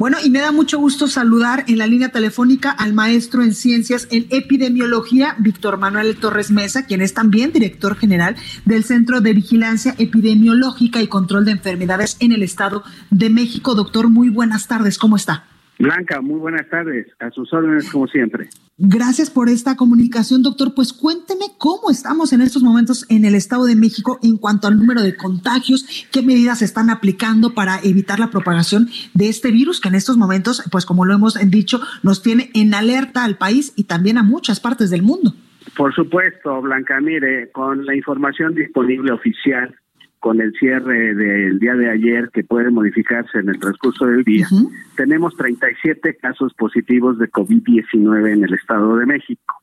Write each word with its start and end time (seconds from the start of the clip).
Bueno, 0.00 0.16
y 0.24 0.30
me 0.30 0.38
da 0.38 0.50
mucho 0.50 0.78
gusto 0.78 1.08
saludar 1.08 1.64
en 1.68 1.76
la 1.76 1.86
línea 1.86 2.08
telefónica 2.08 2.70
al 2.70 2.94
maestro 2.94 3.42
en 3.42 3.52
ciencias 3.52 4.08
en 4.10 4.24
epidemiología, 4.30 5.34
Víctor 5.38 5.76
Manuel 5.76 6.16
Torres 6.16 6.50
Mesa, 6.50 6.86
quien 6.86 7.02
es 7.02 7.12
también 7.12 7.52
director 7.52 7.94
general 7.96 8.34
del 8.64 8.84
Centro 8.84 9.20
de 9.20 9.34
Vigilancia 9.34 9.94
Epidemiológica 9.98 11.02
y 11.02 11.06
Control 11.06 11.44
de 11.44 11.50
Enfermedades 11.50 12.16
en 12.20 12.32
el 12.32 12.42
Estado 12.42 12.82
de 13.10 13.28
México. 13.28 13.74
Doctor, 13.74 14.08
muy 14.08 14.30
buenas 14.30 14.66
tardes. 14.68 14.96
¿Cómo 14.96 15.16
está? 15.16 15.44
Blanca, 15.78 16.22
muy 16.22 16.40
buenas 16.40 16.66
tardes. 16.70 17.06
A 17.18 17.30
sus 17.30 17.52
órdenes, 17.52 17.90
como 17.90 18.06
siempre. 18.06 18.48
Gracias 18.82 19.28
por 19.28 19.50
esta 19.50 19.76
comunicación, 19.76 20.42
doctor. 20.42 20.72
Pues 20.74 20.94
cuénteme 20.94 21.44
cómo 21.58 21.90
estamos 21.90 22.32
en 22.32 22.40
estos 22.40 22.62
momentos 22.62 23.04
en 23.10 23.26
el 23.26 23.34
Estado 23.34 23.66
de 23.66 23.76
México 23.76 24.18
en 24.22 24.38
cuanto 24.38 24.68
al 24.68 24.78
número 24.78 25.02
de 25.02 25.16
contagios, 25.16 26.08
qué 26.10 26.22
medidas 26.22 26.60
se 26.60 26.64
están 26.64 26.88
aplicando 26.88 27.50
para 27.52 27.78
evitar 27.84 28.18
la 28.18 28.30
propagación 28.30 28.88
de 29.12 29.28
este 29.28 29.50
virus 29.50 29.82
que 29.82 29.90
en 29.90 29.96
estos 29.96 30.16
momentos, 30.16 30.62
pues 30.72 30.86
como 30.86 31.04
lo 31.04 31.12
hemos 31.12 31.34
dicho, 31.50 31.78
nos 32.02 32.22
tiene 32.22 32.48
en 32.54 32.72
alerta 32.72 33.22
al 33.22 33.36
país 33.36 33.74
y 33.76 33.84
también 33.84 34.16
a 34.16 34.22
muchas 34.22 34.60
partes 34.60 34.88
del 34.88 35.02
mundo. 35.02 35.34
Por 35.76 35.94
supuesto, 35.94 36.62
Blanca, 36.62 36.98
mire, 37.02 37.50
con 37.52 37.84
la 37.84 37.94
información 37.94 38.54
disponible 38.54 39.12
oficial 39.12 39.76
con 40.20 40.40
el 40.40 40.52
cierre 40.52 41.14
del 41.14 41.58
día 41.58 41.74
de 41.74 41.90
ayer 41.90 42.30
que 42.32 42.44
puede 42.44 42.70
modificarse 42.70 43.38
en 43.38 43.48
el 43.48 43.58
transcurso 43.58 44.06
del 44.06 44.22
día, 44.22 44.46
tenemos 44.94 45.34
37 45.36 46.16
casos 46.18 46.52
positivos 46.54 47.18
de 47.18 47.30
COVID-19 47.30 48.32
en 48.34 48.44
el 48.44 48.54
Estado 48.54 48.96
de 48.98 49.06
México. 49.06 49.54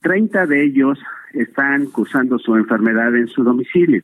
30 0.00 0.46
de 0.46 0.64
ellos 0.64 0.98
están 1.34 1.86
cursando 1.86 2.38
su 2.38 2.54
enfermedad 2.54 3.14
en 3.16 3.26
su 3.26 3.42
domicilio, 3.42 4.02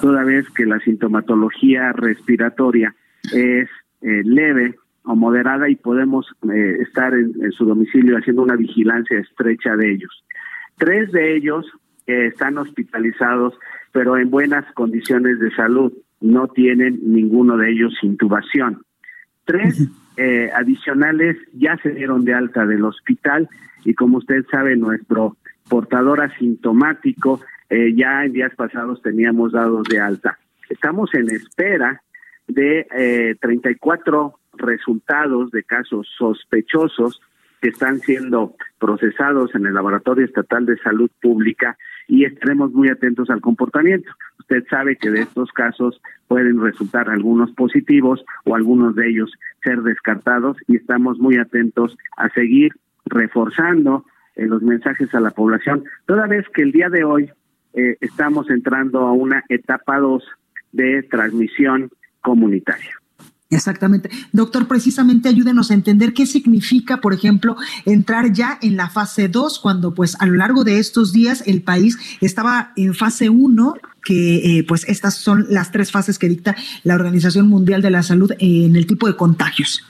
toda 0.00 0.24
vez 0.24 0.50
que 0.50 0.66
la 0.66 0.80
sintomatología 0.80 1.92
respiratoria 1.92 2.94
es 3.32 3.68
eh, 4.02 4.22
leve 4.24 4.74
o 5.04 5.14
moderada 5.14 5.68
y 5.68 5.76
podemos 5.76 6.26
eh, 6.52 6.78
estar 6.80 7.14
en, 7.14 7.32
en, 7.42 7.52
su 7.52 7.64
domicilio 7.64 8.16
haciendo 8.16 8.42
una 8.42 8.56
vigilancia 8.56 9.18
estrecha 9.18 9.76
de 9.76 9.92
ellos. 9.92 10.24
Tres 10.78 11.12
de 11.12 11.36
ellos 11.36 11.66
están 12.26 12.58
hospitalizados 12.58 13.54
pero 13.92 14.16
en 14.16 14.30
buenas 14.30 14.64
condiciones 14.72 15.38
de 15.38 15.54
salud. 15.54 15.92
No 16.20 16.48
tienen 16.48 16.98
ninguno 17.02 17.56
de 17.56 17.70
ellos 17.70 17.92
intubación. 18.02 18.82
Tres 19.44 19.88
eh, 20.16 20.50
adicionales 20.54 21.36
ya 21.52 21.76
se 21.82 21.90
dieron 21.90 22.24
de 22.24 22.34
alta 22.34 22.64
del 22.66 22.84
hospital 22.84 23.48
y 23.84 23.94
como 23.94 24.18
usted 24.18 24.44
sabe, 24.50 24.76
nuestro 24.76 25.36
portador 25.68 26.22
asintomático 26.22 27.40
eh, 27.68 27.94
ya 27.94 28.24
en 28.24 28.32
días 28.32 28.54
pasados 28.54 29.02
teníamos 29.02 29.52
dados 29.52 29.84
de 29.88 30.00
alta. 30.00 30.38
Estamos 30.68 31.12
en 31.14 31.30
espera 31.30 32.02
de 32.46 32.86
eh, 32.94 33.36
34 33.40 34.38
resultados 34.54 35.50
de 35.50 35.64
casos 35.64 36.08
sospechosos 36.16 37.20
que 37.60 37.68
están 37.68 38.00
siendo 38.00 38.54
procesados 38.78 39.54
en 39.54 39.66
el 39.66 39.74
Laboratorio 39.74 40.24
Estatal 40.24 40.66
de 40.66 40.76
Salud 40.78 41.10
Pública 41.20 41.76
y 42.08 42.24
estaremos 42.24 42.72
muy 42.72 42.88
atentos 42.88 43.30
al 43.30 43.40
comportamiento. 43.40 44.10
Usted 44.38 44.64
sabe 44.68 44.96
que 44.96 45.10
de 45.10 45.20
estos 45.22 45.50
casos 45.52 46.00
pueden 46.28 46.60
resultar 46.60 47.08
algunos 47.08 47.52
positivos 47.52 48.24
o 48.44 48.54
algunos 48.54 48.94
de 48.94 49.08
ellos 49.08 49.32
ser 49.62 49.82
descartados 49.82 50.56
y 50.66 50.76
estamos 50.76 51.18
muy 51.18 51.36
atentos 51.36 51.96
a 52.16 52.28
seguir 52.30 52.72
reforzando 53.06 54.04
eh, 54.36 54.46
los 54.46 54.62
mensajes 54.62 55.14
a 55.14 55.20
la 55.20 55.30
población, 55.30 55.84
toda 56.06 56.26
vez 56.26 56.46
que 56.54 56.62
el 56.62 56.72
día 56.72 56.88
de 56.88 57.04
hoy 57.04 57.30
eh, 57.74 57.96
estamos 58.00 58.48
entrando 58.50 59.00
a 59.00 59.12
una 59.12 59.44
etapa 59.48 59.98
2 59.98 60.24
de 60.72 61.02
transmisión 61.02 61.90
comunitaria. 62.22 63.01
Exactamente. 63.52 64.08
Doctor, 64.32 64.66
precisamente 64.66 65.28
ayúdenos 65.28 65.70
a 65.70 65.74
entender 65.74 66.14
qué 66.14 66.24
significa, 66.24 67.02
por 67.02 67.12
ejemplo, 67.12 67.56
entrar 67.84 68.32
ya 68.32 68.58
en 68.62 68.78
la 68.78 68.88
fase 68.88 69.28
2, 69.28 69.58
cuando 69.58 69.92
pues 69.92 70.16
a 70.20 70.26
lo 70.26 70.34
largo 70.34 70.64
de 70.64 70.78
estos 70.78 71.12
días 71.12 71.46
el 71.46 71.62
país 71.62 71.98
estaba 72.22 72.72
en 72.76 72.94
fase 72.94 73.28
1, 73.28 73.74
que 74.02 74.58
eh, 74.58 74.64
pues 74.66 74.88
estas 74.88 75.18
son 75.18 75.44
las 75.50 75.70
tres 75.70 75.92
fases 75.92 76.18
que 76.18 76.30
dicta 76.30 76.56
la 76.82 76.94
Organización 76.94 77.46
Mundial 77.46 77.82
de 77.82 77.90
la 77.90 78.02
Salud 78.02 78.32
en 78.38 78.74
el 78.74 78.86
tipo 78.86 79.06
de 79.06 79.16
contagios. 79.16 79.86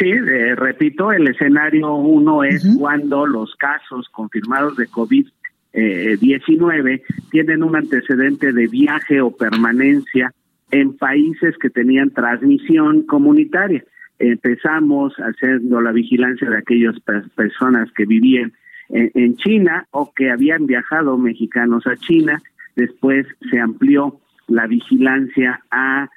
Sí, 0.00 0.10
eh, 0.10 0.56
repito, 0.56 1.12
el 1.12 1.28
escenario 1.28 1.94
1 1.94 2.44
es 2.44 2.66
cuando 2.76 3.24
los 3.24 3.54
casos 3.54 4.08
confirmados 4.10 4.76
de 4.76 4.88
COVID 4.88 5.28
19 5.74 7.02
tienen 7.30 7.62
un 7.62 7.74
antecedente 7.76 8.52
de 8.52 8.66
viaje 8.66 9.22
o 9.22 9.30
permanencia 9.30 10.30
en 10.72 10.96
países 10.96 11.56
que 11.58 11.70
tenían 11.70 12.10
transmisión 12.10 13.02
comunitaria. 13.02 13.84
Empezamos 14.18 15.14
haciendo 15.16 15.80
la 15.80 15.92
vigilancia 15.92 16.48
de 16.48 16.58
aquellas 16.58 16.98
personas 17.36 17.92
que 17.92 18.06
vivían 18.06 18.52
en, 18.88 19.36
China 19.36 19.86
o 19.90 20.12
que 20.12 20.30
habían 20.30 20.66
viajado 20.66 21.16
mexicanos 21.18 21.86
a 21.86 21.96
China. 21.96 22.40
Después 22.74 23.26
se 23.50 23.60
amplió 23.60 24.18
la 24.48 24.66
vigilancia 24.66 25.60
a 25.70 26.08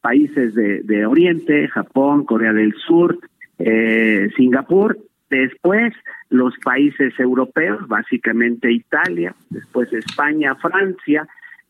países 0.00 0.54
de, 0.54 1.06
Oriente, 1.06 1.68
Japón, 1.68 2.24
Corea 2.24 2.52
del 2.52 2.74
Sur, 2.74 3.18
eh, 3.58 4.28
Singapur. 4.36 4.98
Después 5.28 5.92
los 6.30 6.54
países 6.58 7.18
europeos, 7.18 7.88
básicamente 7.88 8.70
Italia, 8.70 9.34
después 9.50 9.92
España, 9.92 10.54
Francia, 10.54 11.26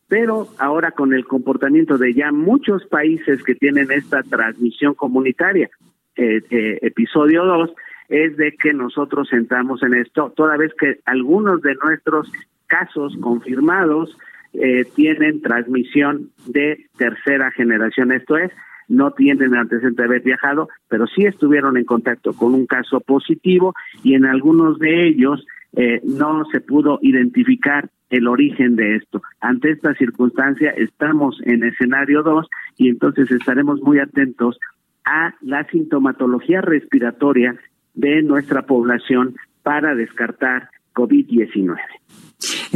pero 0.08 0.48
ahora 0.58 0.92
con 0.92 1.12
el 1.12 1.24
comportamiento 1.24 1.98
de 1.98 2.14
ya 2.14 2.32
muchos 2.32 2.84
países 2.86 3.42
que 3.42 3.54
tienen 3.54 3.90
esta 3.90 4.22
transmisión 4.22 4.94
comunitaria, 4.94 5.68
eh, 6.16 6.40
eh, 6.50 6.78
episodio 6.82 7.44
2, 7.44 7.70
es 8.08 8.36
de 8.36 8.52
que 8.52 8.72
nosotros 8.72 9.32
entramos 9.32 9.82
en 9.82 9.94
esto, 9.94 10.32
toda 10.36 10.56
vez 10.56 10.72
que 10.78 11.00
algunos 11.04 11.60
de 11.62 11.74
nuestros 11.74 12.30
casos 12.66 13.16
confirmados 13.20 14.16
eh, 14.52 14.84
tienen 14.94 15.42
transmisión 15.42 16.30
de 16.46 16.86
tercera 16.96 17.50
generación, 17.50 18.12
esto 18.12 18.36
es, 18.36 18.52
no 18.88 19.12
tienen 19.12 19.54
antecedente 19.54 20.02
de 20.02 20.08
haber 20.08 20.22
viajado, 20.22 20.68
pero 20.88 21.06
sí 21.06 21.24
estuvieron 21.24 21.76
en 21.76 21.84
contacto 21.84 22.32
con 22.32 22.54
un 22.54 22.66
caso 22.66 23.00
positivo 23.00 23.74
y 24.02 24.14
en 24.14 24.24
algunos 24.24 24.78
de 24.78 25.08
ellos 25.08 25.46
eh, 25.74 26.00
no 26.04 26.44
se 26.52 26.60
pudo 26.60 26.98
identificar 27.02 27.90
el 28.10 28.28
origen 28.28 28.76
de 28.76 28.96
esto. 28.96 29.22
Ante 29.40 29.72
esta 29.72 29.94
circunstancia 29.94 30.70
estamos 30.70 31.40
en 31.44 31.64
escenario 31.64 32.22
2 32.22 32.46
y 32.76 32.88
entonces 32.88 33.30
estaremos 33.30 33.80
muy 33.82 33.98
atentos 33.98 34.58
a 35.04 35.34
la 35.40 35.64
sintomatología 35.64 36.60
respiratoria 36.60 37.56
de 37.94 38.22
nuestra 38.22 38.62
población 38.62 39.36
para 39.62 39.94
descartar 39.94 40.70
COVID-19. 40.94 41.76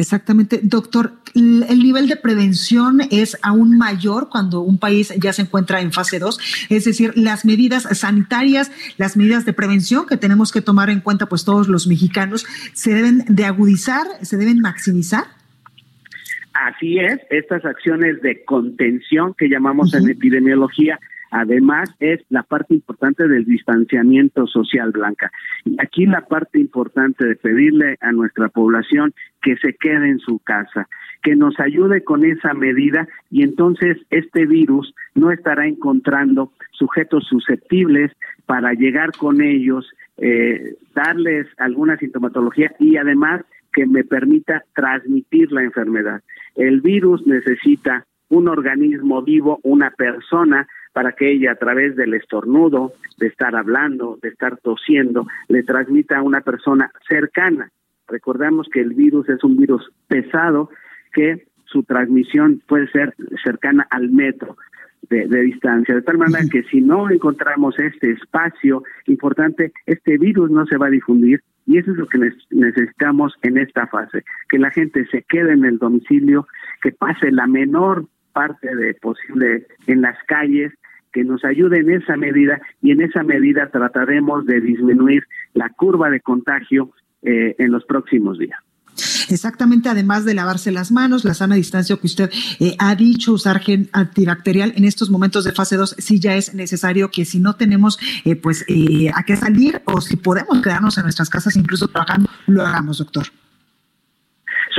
Exactamente, 0.00 0.60
doctor. 0.62 1.12
El 1.34 1.78
nivel 1.78 2.08
de 2.08 2.16
prevención 2.16 3.00
es 3.10 3.38
aún 3.42 3.76
mayor 3.76 4.28
cuando 4.30 4.62
un 4.62 4.78
país 4.78 5.14
ya 5.20 5.32
se 5.32 5.42
encuentra 5.42 5.80
en 5.80 5.92
fase 5.92 6.18
2, 6.18 6.66
es 6.70 6.84
decir, 6.86 7.12
las 7.16 7.44
medidas 7.44 7.82
sanitarias, 7.98 8.72
las 8.96 9.16
medidas 9.16 9.44
de 9.44 9.52
prevención 9.52 10.06
que 10.06 10.16
tenemos 10.16 10.52
que 10.52 10.62
tomar 10.62 10.88
en 10.88 11.00
cuenta 11.00 11.26
pues 11.26 11.44
todos 11.44 11.68
los 11.68 11.86
mexicanos 11.86 12.46
se 12.72 12.94
deben 12.94 13.24
de 13.28 13.44
agudizar, 13.44 14.06
se 14.22 14.38
deben 14.38 14.60
maximizar. 14.60 15.24
Así 16.54 16.98
es, 16.98 17.20
estas 17.30 17.64
acciones 17.64 18.22
de 18.22 18.42
contención 18.44 19.34
que 19.34 19.48
llamamos 19.48 19.94
en 19.94 20.08
epidemiología 20.08 20.98
Además, 21.30 21.94
es 22.00 22.20
la 22.28 22.42
parte 22.42 22.74
importante 22.74 23.28
del 23.28 23.44
distanciamiento 23.44 24.46
social, 24.48 24.90
Blanca. 24.90 25.30
Y 25.64 25.76
aquí 25.80 26.04
la 26.06 26.22
parte 26.22 26.58
importante 26.58 27.24
de 27.24 27.36
pedirle 27.36 27.96
a 28.00 28.10
nuestra 28.10 28.48
población 28.48 29.14
que 29.42 29.56
se 29.56 29.74
quede 29.74 30.08
en 30.08 30.18
su 30.18 30.38
casa, 30.38 30.88
que 31.22 31.36
nos 31.36 31.58
ayude 31.60 32.02
con 32.02 32.24
esa 32.24 32.54
medida 32.54 33.08
y 33.30 33.42
entonces 33.42 33.98
este 34.10 34.46
virus 34.46 34.94
no 35.14 35.30
estará 35.30 35.66
encontrando 35.66 36.52
sujetos 36.72 37.26
susceptibles 37.28 38.12
para 38.46 38.72
llegar 38.72 39.10
con 39.12 39.42
ellos, 39.42 39.90
eh, 40.16 40.76
darles 40.94 41.46
alguna 41.58 41.96
sintomatología 41.96 42.74
y 42.78 42.96
además 42.96 43.42
que 43.72 43.86
me 43.86 44.04
permita 44.04 44.64
transmitir 44.74 45.52
la 45.52 45.62
enfermedad. 45.62 46.22
El 46.56 46.80
virus 46.80 47.26
necesita 47.26 48.04
un 48.28 48.48
organismo 48.48 49.22
vivo, 49.22 49.60
una 49.62 49.90
persona, 49.90 50.66
para 50.92 51.12
que 51.12 51.30
ella 51.30 51.52
a 51.52 51.56
través 51.56 51.94
del 51.96 52.14
estornudo, 52.14 52.92
de 53.18 53.28
estar 53.28 53.54
hablando, 53.54 54.18
de 54.22 54.28
estar 54.28 54.56
tosiendo, 54.58 55.26
le 55.48 55.62
transmita 55.62 56.18
a 56.18 56.22
una 56.22 56.40
persona 56.40 56.90
cercana. 57.08 57.70
Recordamos 58.10 58.68
que 58.72 58.80
el 58.80 58.94
virus 58.94 59.28
es 59.28 59.42
un 59.44 59.56
virus 59.56 59.90
pesado 60.08 60.70
que 61.12 61.46
su 61.64 61.84
transmisión 61.84 62.60
puede 62.66 62.88
ser 62.90 63.14
cercana 63.42 63.86
al 63.90 64.10
metro 64.10 64.56
de, 65.08 65.26
distancia, 65.42 65.94
de 65.94 66.02
tal 66.02 66.18
manera 66.18 66.44
que 66.50 66.62
si 66.64 66.80
no 66.80 67.10
encontramos 67.10 67.78
este 67.78 68.12
espacio 68.12 68.84
importante, 69.06 69.72
este 69.86 70.18
virus 70.18 70.50
no 70.50 70.66
se 70.66 70.76
va 70.76 70.86
a 70.86 70.90
difundir 70.90 71.42
y 71.66 71.78
eso 71.78 71.92
es 71.92 71.96
lo 71.96 72.06
que 72.06 72.18
necesitamos 72.50 73.34
en 73.42 73.58
esta 73.58 73.86
fase, 73.86 74.24
que 74.48 74.58
la 74.58 74.70
gente 74.70 75.06
se 75.06 75.22
quede 75.22 75.52
en 75.52 75.64
el 75.64 75.78
domicilio, 75.78 76.46
que 76.82 76.92
pase 76.92 77.30
la 77.30 77.46
menor 77.46 78.06
parte 78.32 78.74
de 78.74 78.94
posible 78.94 79.66
en 79.86 80.02
las 80.02 80.16
calles, 80.26 80.72
que 81.12 81.24
nos 81.24 81.44
ayude 81.44 81.78
en 81.78 81.90
esa 81.90 82.16
medida 82.16 82.60
y 82.80 82.92
en 82.92 83.00
esa 83.00 83.22
medida 83.24 83.68
trataremos 83.70 84.46
de 84.46 84.60
disminuir 84.60 85.24
la 85.54 85.68
curva 85.70 86.08
de 86.10 86.20
contagio 86.20 86.92
eh, 87.22 87.54
en 87.58 87.70
los 87.70 87.84
próximos 87.84 88.38
días. 88.38 88.58
Exactamente, 89.28 89.88
además 89.88 90.24
de 90.24 90.34
lavarse 90.34 90.72
las 90.72 90.90
manos, 90.90 91.24
la 91.24 91.34
sana 91.34 91.54
distancia 91.54 91.96
que 91.96 92.06
usted 92.06 92.30
eh, 92.58 92.74
ha 92.78 92.94
dicho, 92.94 93.32
usar 93.32 93.60
gel 93.60 93.88
antibacterial 93.92 94.72
en 94.76 94.84
estos 94.84 95.10
momentos 95.10 95.44
de 95.44 95.52
fase 95.52 95.76
2, 95.76 95.96
sí 95.98 96.20
ya 96.20 96.34
es 96.34 96.54
necesario 96.54 97.10
que 97.10 97.24
si 97.24 97.38
no 97.40 97.54
tenemos 97.54 97.98
eh, 98.24 98.36
pues 98.36 98.64
eh, 98.68 99.10
a 99.14 99.22
qué 99.24 99.36
salir 99.36 99.82
o 99.86 100.00
si 100.00 100.16
podemos 100.16 100.60
quedarnos 100.60 100.98
en 100.98 101.04
nuestras 101.04 101.30
casas 101.30 101.56
incluso 101.56 101.88
trabajando, 101.88 102.28
lo 102.46 102.66
hagamos, 102.66 102.98
doctor. 102.98 103.26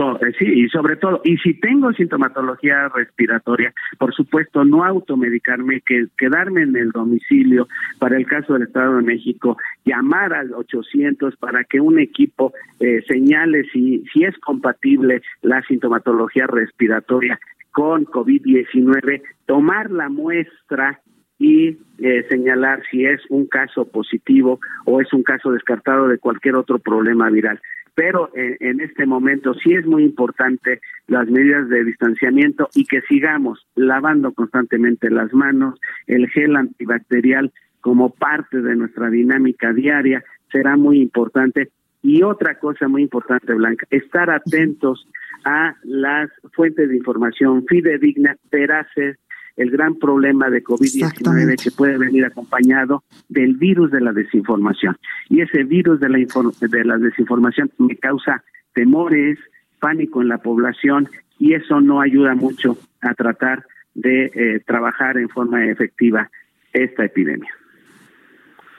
Eh, 0.01 0.33
sí, 0.39 0.45
y 0.45 0.67
sobre 0.69 0.95
todo, 0.95 1.21
y 1.23 1.37
si 1.37 1.53
tengo 1.53 1.91
sintomatología 1.93 2.89
respiratoria, 2.89 3.73
por 3.99 4.13
supuesto, 4.13 4.65
no 4.65 4.83
automedicarme, 4.83 5.81
que 5.81 6.07
quedarme 6.17 6.63
en 6.63 6.75
el 6.75 6.91
domicilio, 6.91 7.67
para 7.99 8.17
el 8.17 8.25
caso 8.25 8.53
del 8.53 8.63
Estado 8.63 8.97
de 8.97 9.03
México, 9.03 9.57
llamar 9.85 10.33
al 10.33 10.53
800 10.53 11.35
para 11.37 11.63
que 11.65 11.79
un 11.79 11.99
equipo 11.99 12.53
eh, 12.79 13.03
señale 13.07 13.63
si, 13.71 14.03
si 14.11 14.23
es 14.23 14.37
compatible 14.39 15.21
la 15.41 15.61
sintomatología 15.63 16.47
respiratoria 16.47 17.39
con 17.71 18.05
COVID-19, 18.05 19.21
tomar 19.45 19.91
la 19.91 20.09
muestra 20.09 20.99
y 21.41 21.79
eh, 21.97 22.23
señalar 22.29 22.83
si 22.91 23.03
es 23.03 23.19
un 23.29 23.47
caso 23.47 23.85
positivo 23.85 24.59
o 24.85 25.01
es 25.01 25.11
un 25.11 25.23
caso 25.23 25.51
descartado 25.51 26.07
de 26.07 26.19
cualquier 26.19 26.55
otro 26.55 26.77
problema 26.77 27.31
viral 27.31 27.59
pero 27.93 28.29
en, 28.33 28.79
este 28.79 29.05
momento 29.05 29.53
sí 29.53 29.73
es 29.73 29.85
muy 29.85 30.03
importante 30.03 30.79
las 31.07 31.27
medidas 31.27 31.67
de 31.67 31.83
distanciamiento 31.83 32.69
y 32.73 32.85
que 32.85 33.01
sigamos 33.01 33.67
lavando 33.75 34.31
constantemente 34.31 35.09
las 35.09 35.33
manos, 35.33 35.77
el 36.07 36.29
gel 36.29 36.55
antibacterial 36.55 37.51
como 37.81 38.11
parte 38.11 38.61
de 38.61 38.75
nuestra 38.77 39.09
dinámica 39.09 39.73
diaria 39.73 40.23
será 40.51 40.77
muy 40.77 41.01
importante. 41.01 41.69
Y 42.01 42.23
otra 42.23 42.57
cosa 42.59 42.87
muy 42.87 43.03
importante, 43.03 43.53
Blanca, 43.53 43.85
estar 43.89 44.29
atentos 44.29 45.05
a 45.43 45.75
las 45.83 46.29
fuentes 46.53 46.87
de 46.89 46.95
información 46.95 47.65
fidedignas, 47.67 48.37
veraces, 48.49 49.17
el 49.57 49.71
gran 49.71 49.95
problema 49.95 50.49
de 50.49 50.63
COVID-19 50.63 51.61
que 51.61 51.71
puede 51.71 51.97
venir 51.97 52.25
acompañado 52.25 53.03
del 53.29 53.55
virus 53.55 53.91
de 53.91 54.01
la 54.01 54.13
desinformación. 54.13 54.97
Y 55.29 55.41
ese 55.41 55.63
virus 55.63 55.99
de 55.99 56.09
la, 56.09 56.17
de 56.17 56.85
la 56.85 56.97
desinformación 56.97 57.71
me 57.77 57.95
causa 57.95 58.43
temores, 58.73 59.37
pánico 59.79 60.21
en 60.21 60.29
la 60.29 60.37
población 60.37 61.09
y 61.39 61.53
eso 61.53 61.81
no 61.81 62.01
ayuda 62.01 62.35
mucho 62.35 62.77
a 63.01 63.13
tratar 63.13 63.65
de 63.93 64.25
eh, 64.25 64.61
trabajar 64.65 65.17
en 65.17 65.27
forma 65.27 65.65
efectiva 65.65 66.29
esta 66.71 67.05
epidemia. 67.05 67.49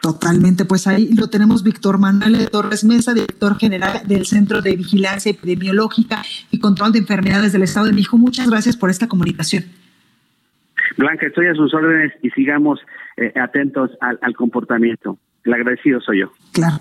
Totalmente, 0.00 0.64
pues 0.64 0.88
ahí 0.88 1.14
lo 1.14 1.28
tenemos 1.28 1.62
Víctor 1.62 1.98
Manuel 1.98 2.50
Torres 2.50 2.82
Mesa, 2.82 3.14
director 3.14 3.56
general 3.56 4.02
del 4.06 4.26
Centro 4.26 4.60
de 4.60 4.74
Vigilancia 4.74 5.30
Epidemiológica 5.30 6.22
y 6.50 6.58
Control 6.58 6.90
de 6.90 6.98
Enfermedades 6.98 7.52
del 7.52 7.62
Estado 7.62 7.86
de 7.86 7.92
México. 7.92 8.18
Muchas 8.18 8.50
gracias 8.50 8.76
por 8.76 8.90
esta 8.90 9.06
comunicación. 9.06 9.64
Blanca, 10.96 11.26
estoy 11.26 11.46
a 11.46 11.54
sus 11.54 11.72
órdenes 11.74 12.12
y 12.22 12.30
sigamos 12.30 12.80
eh, 13.16 13.32
atentos 13.40 13.90
al, 14.00 14.18
al 14.22 14.34
comportamiento. 14.34 15.18
El 15.44 15.54
agradecido 15.54 16.00
soy 16.00 16.20
yo. 16.20 16.32
Claro. 16.52 16.76